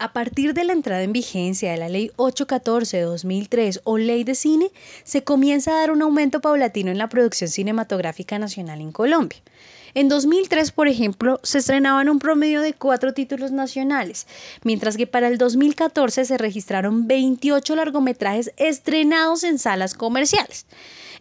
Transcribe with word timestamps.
A 0.00 0.12
partir 0.12 0.54
de 0.54 0.62
la 0.62 0.74
entrada 0.74 1.02
en 1.02 1.12
vigencia 1.12 1.72
de 1.72 1.76
la 1.76 1.88
Ley 1.88 2.12
814 2.14 2.98
de 2.98 3.02
2003 3.02 3.80
o 3.82 3.98
Ley 3.98 4.22
de 4.22 4.36
Cine, 4.36 4.70
se 5.02 5.24
comienza 5.24 5.72
a 5.72 5.80
dar 5.80 5.90
un 5.90 6.02
aumento 6.02 6.40
paulatino 6.40 6.92
en 6.92 6.98
la 6.98 7.08
producción 7.08 7.50
cinematográfica 7.50 8.38
nacional 8.38 8.80
en 8.80 8.92
Colombia. 8.92 9.40
En 9.94 10.08
2003, 10.08 10.70
por 10.70 10.86
ejemplo, 10.86 11.40
se 11.42 11.58
estrenaban 11.58 12.08
un 12.08 12.20
promedio 12.20 12.60
de 12.60 12.74
cuatro 12.74 13.12
títulos 13.12 13.50
nacionales, 13.50 14.28
mientras 14.62 14.96
que 14.96 15.08
para 15.08 15.26
el 15.26 15.36
2014 15.36 16.26
se 16.26 16.38
registraron 16.38 17.08
28 17.08 17.74
largometrajes 17.74 18.52
estrenados 18.56 19.42
en 19.42 19.58
salas 19.58 19.94
comerciales. 19.94 20.66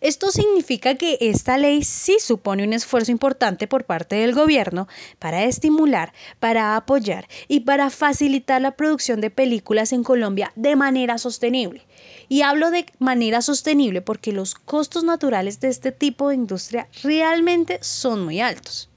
Esto 0.02 0.32
significa 0.32 0.96
que 0.96 1.18
esta 1.22 1.58
ley 1.58 1.84
sí 1.84 2.18
supone 2.20 2.64
un 2.64 2.74
esfuerzo 2.74 3.12
importante 3.12 3.68
por 3.68 3.86
parte 3.86 4.16
del 4.18 4.34
gobierno 4.34 4.88
para 5.20 5.44
estimular, 5.44 6.14
para 6.40 6.76
apoyar 6.76 7.28
y 7.48 7.62
para 7.62 7.90
facilitar 7.90 8.62
la 8.62 8.76
producción 8.76 9.22
de 9.22 9.30
películas 9.30 9.94
en 9.94 10.04
Colombia 10.04 10.52
de 10.56 10.76
manera 10.76 11.18
sostenible. 11.18 11.86
Y 12.30 12.42
hablo 12.42 12.72
de 12.72 12.86
manera 13.00 13.42
sostenible 13.42 14.02
porque 14.02 14.32
los 14.32 14.56
costos 14.56 15.04
naturales 15.04 15.60
de 15.60 15.70
este 15.70 15.92
tipo 15.92 16.30
de 16.30 16.36
industria 16.36 16.88
realmente 17.04 17.80
son 17.82 18.24
muy 18.24 18.42
altos. 18.42 18.90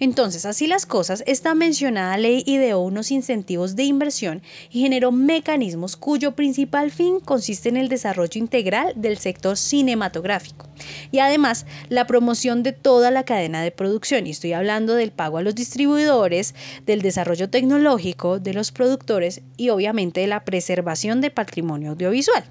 Entonces, 0.00 0.46
así 0.46 0.66
las 0.66 0.86
cosas, 0.86 1.22
esta 1.26 1.54
mencionada 1.54 2.16
ley 2.16 2.42
ideó 2.46 2.80
unos 2.80 3.10
incentivos 3.10 3.76
de 3.76 3.84
inversión 3.84 4.42
y 4.70 4.80
generó 4.80 5.12
mecanismos 5.12 5.96
cuyo 5.96 6.32
principal 6.32 6.90
fin 6.90 7.20
consiste 7.20 7.68
en 7.68 7.76
el 7.76 7.88
desarrollo 7.88 8.38
integral 8.38 8.92
del 8.96 9.18
sector 9.18 9.56
cinematográfico 9.56 10.68
y 11.10 11.18
además 11.18 11.66
la 11.88 12.06
promoción 12.06 12.62
de 12.62 12.72
toda 12.72 13.10
la 13.10 13.24
cadena 13.24 13.62
de 13.62 13.70
producción. 13.70 14.26
Y 14.26 14.30
estoy 14.30 14.52
hablando 14.52 14.94
del 14.94 15.12
pago 15.12 15.38
a 15.38 15.42
los 15.42 15.54
distribuidores, 15.54 16.54
del 16.86 17.02
desarrollo 17.02 17.48
tecnológico 17.50 18.38
de 18.38 18.54
los 18.54 18.72
productores 18.72 19.42
y 19.56 19.70
obviamente 19.70 20.20
de 20.20 20.26
la 20.26 20.44
preservación 20.44 21.20
de 21.20 21.30
patrimonio 21.30 21.90
audiovisual. 21.90 22.44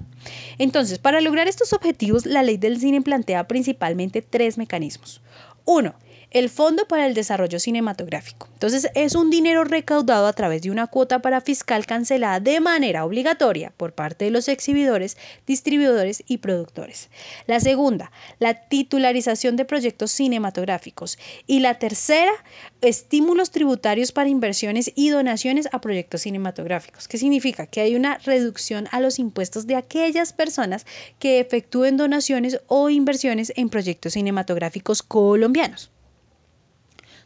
Entonces, 0.58 0.98
para 0.98 1.20
lograr 1.20 1.48
estos 1.48 1.72
objetivos, 1.72 2.26
la 2.26 2.42
ley 2.42 2.56
del 2.56 2.78
cine 2.78 3.02
plantea 3.02 3.48
principalmente 3.48 4.22
tres 4.22 4.58
mecanismos. 4.58 5.20
Uno, 5.64 5.94
el 6.32 6.48
Fondo 6.48 6.88
para 6.88 7.06
el 7.06 7.14
Desarrollo 7.14 7.60
Cinematográfico. 7.60 8.48
Entonces 8.54 8.88
es 8.94 9.14
un 9.14 9.30
dinero 9.30 9.64
recaudado 9.64 10.26
a 10.26 10.32
través 10.32 10.62
de 10.62 10.70
una 10.70 10.86
cuota 10.86 11.20
para 11.20 11.40
fiscal 11.40 11.84
cancelada 11.84 12.40
de 12.40 12.60
manera 12.60 13.04
obligatoria 13.04 13.72
por 13.76 13.92
parte 13.92 14.24
de 14.24 14.30
los 14.30 14.48
exhibidores, 14.48 15.16
distribuidores 15.46 16.22
y 16.26 16.38
productores. 16.38 17.10
La 17.46 17.60
segunda, 17.60 18.10
la 18.38 18.54
titularización 18.54 19.56
de 19.56 19.64
proyectos 19.64 20.10
cinematográficos. 20.12 21.18
Y 21.46 21.60
la 21.60 21.78
tercera, 21.78 22.32
estímulos 22.80 23.50
tributarios 23.50 24.12
para 24.12 24.28
inversiones 24.28 24.90
y 24.94 25.10
donaciones 25.10 25.68
a 25.72 25.80
proyectos 25.80 26.22
cinematográficos. 26.22 27.08
¿Qué 27.08 27.18
significa? 27.18 27.66
Que 27.66 27.82
hay 27.82 27.94
una 27.94 28.18
reducción 28.18 28.88
a 28.90 29.00
los 29.00 29.18
impuestos 29.18 29.66
de 29.66 29.76
aquellas 29.76 30.32
personas 30.32 30.86
que 31.18 31.40
efectúen 31.40 31.96
donaciones 31.96 32.60
o 32.66 32.90
inversiones 32.90 33.52
en 33.56 33.68
proyectos 33.68 34.14
cinematográficos 34.14 35.02
colombianos. 35.02 35.91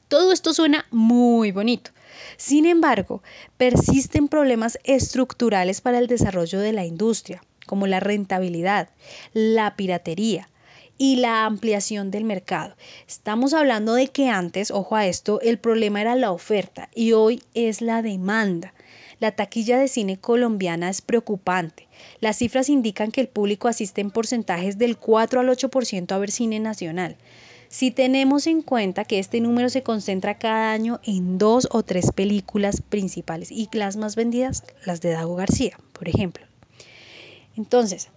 Todo 0.09 0.33
esto 0.33 0.55
suena 0.55 0.87
muy 0.93 1.51
bonito. 1.51 1.91
Sin 2.37 2.65
embargo, 2.65 3.23
persisten 3.57 4.29
problemas 4.29 4.79
estructurales 4.85 5.81
para 5.81 5.99
el 5.99 6.07
desarrollo 6.07 6.61
de 6.61 6.73
la 6.73 6.85
industria, 6.85 7.43
como 7.67 7.89
la 7.89 7.99
rentabilidad, 7.99 8.91
la 9.33 9.75
piratería 9.75 10.49
y 10.97 11.17
la 11.17 11.45
ampliación 11.45 12.13
del 12.13 12.25
mercado. 12.25 12.77
Estamos 13.09 13.53
hablando 13.53 13.95
de 13.95 14.07
que 14.07 14.29
antes, 14.29 14.71
ojo 14.71 14.95
a 14.95 15.07
esto, 15.07 15.41
el 15.41 15.59
problema 15.59 16.01
era 16.01 16.15
la 16.15 16.31
oferta 16.31 16.89
y 16.95 17.13
hoy 17.13 17.43
es 17.55 17.81
la 17.81 18.01
demanda. 18.01 18.75
La 19.19 19.33
taquilla 19.33 19.79
de 19.79 19.89
cine 19.89 20.19
colombiana 20.19 20.89
es 20.89 21.03
preocupante. 21.03 21.89
Las 22.21 22.37
cifras 22.37 22.69
indican 22.69 23.11
que 23.11 23.23
el 23.23 23.29
público 23.29 23.67
asiste 23.67 24.03
en 24.03 24.11
porcentajes 24.11 24.79
del 24.79 24.99
4 24.99 25.41
al 25.41 25.49
8% 25.49 26.13
a 26.13 26.19
ver 26.19 26.31
cine 26.31 26.61
nacional. 26.61 27.17
Si 27.69 27.91
tenemos 27.91 28.47
en 28.47 28.63
cuenta 28.63 29.05
que 29.05 29.19
este 29.19 29.41
número 29.41 29.69
se 29.69 29.83
concentra 29.83 30.39
cada 30.39 30.73
año 30.73 31.01
en 31.05 31.39
dos 31.39 31.69
o 31.73 31.83
tres 31.83 32.13
películas 32.13 32.81
principales 32.81 33.51
y 33.51 33.69
las 33.73 33.97
más 33.97 34.17
vendidas, 34.17 34.65
las 34.85 35.01
de 35.01 35.11
Dago 35.11 35.37
García, 35.37 35.79
por 35.93 36.09
ejemplo. 36.09 36.47
Entonces, 37.57 38.09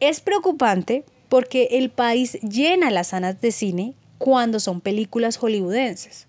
es 0.00 0.20
preocupante 0.20 1.04
porque 1.28 1.68
el 1.72 1.90
país 1.90 2.38
llena 2.40 2.90
las 2.90 3.08
salas 3.08 3.40
de 3.40 3.52
cine 3.52 3.94
cuando 4.18 4.60
son 4.60 4.80
películas 4.80 5.36
hollywoodenses. 5.36 6.26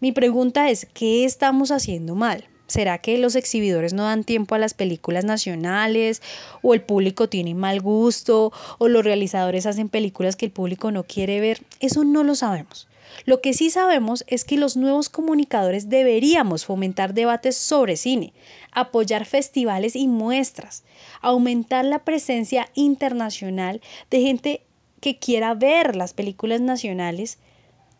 Mi 0.00 0.12
pregunta 0.12 0.70
es, 0.70 0.86
¿qué 0.92 1.24
estamos 1.24 1.70
haciendo 1.70 2.14
mal? 2.14 2.44
¿Será 2.74 2.98
que 2.98 3.18
los 3.18 3.36
exhibidores 3.36 3.92
no 3.92 4.02
dan 4.02 4.24
tiempo 4.24 4.56
a 4.56 4.58
las 4.58 4.74
películas 4.74 5.24
nacionales? 5.24 6.20
¿O 6.60 6.74
el 6.74 6.82
público 6.82 7.28
tiene 7.28 7.54
mal 7.54 7.80
gusto? 7.80 8.52
¿O 8.78 8.88
los 8.88 9.04
realizadores 9.04 9.66
hacen 9.66 9.88
películas 9.88 10.34
que 10.34 10.46
el 10.46 10.50
público 10.50 10.90
no 10.90 11.04
quiere 11.04 11.38
ver? 11.38 11.60
Eso 11.78 12.02
no 12.02 12.24
lo 12.24 12.34
sabemos. 12.34 12.88
Lo 13.26 13.40
que 13.40 13.54
sí 13.54 13.70
sabemos 13.70 14.24
es 14.26 14.44
que 14.44 14.56
los 14.56 14.76
nuevos 14.76 15.08
comunicadores 15.08 15.88
deberíamos 15.88 16.64
fomentar 16.64 17.14
debates 17.14 17.56
sobre 17.56 17.96
cine, 17.96 18.32
apoyar 18.72 19.24
festivales 19.24 19.94
y 19.94 20.08
muestras, 20.08 20.82
aumentar 21.20 21.84
la 21.84 22.00
presencia 22.00 22.68
internacional 22.74 23.82
de 24.10 24.20
gente 24.20 24.62
que 25.00 25.20
quiera 25.20 25.54
ver 25.54 25.94
las 25.94 26.12
películas 26.12 26.60
nacionales, 26.60 27.38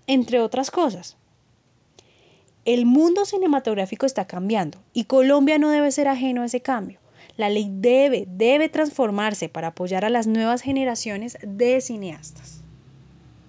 entre 0.09 0.41
otras 0.41 0.73
cosas. 0.73 1.17
El 2.65 2.87
mundo 2.87 3.27
cinematográfico 3.27 4.07
está 4.07 4.27
cambiando 4.27 4.79
y 4.95 5.05
Colombia 5.05 5.59
no 5.59 5.69
debe 5.69 5.93
ser 5.93 6.09
ajeno 6.09 6.41
a 6.41 6.47
ese 6.47 6.63
cambio. 6.63 6.99
La 7.37 7.51
ley 7.51 7.69
debe, 7.71 8.25
debe 8.27 8.71
transformarse 8.71 9.51
para 9.51 9.69
apoyar 9.69 10.07
a 10.07 10.09
las 10.09 10.27
nuevas 10.27 10.63
generaciones 10.63 11.37
de 11.43 11.83
cineastas. 11.83 12.64